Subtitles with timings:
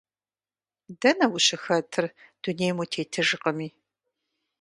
[1.01, 2.05] Дэнэ ущыхэтыр,
[2.41, 3.67] дунейм утетыжкъыми.